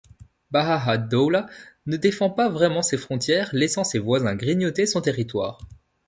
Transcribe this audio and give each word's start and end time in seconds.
Baha' 0.49 0.87
ad-Dawla 0.93 1.45
ne 1.85 1.95
défend 1.95 2.31
pas 2.31 2.49
vraiment 2.49 2.81
ses 2.81 2.97
frontières 2.97 3.51
laissant 3.53 3.83
ses 3.83 3.99
voisins 3.99 4.33
grignoter 4.33 4.87
son 4.87 4.99
territoire. 4.99 5.59